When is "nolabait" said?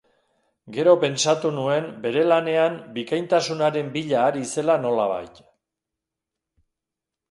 4.89-5.43